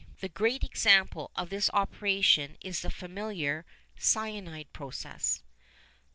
[0.19, 3.67] The great example of this operation is the familiar
[3.99, 5.43] "cyanide" process.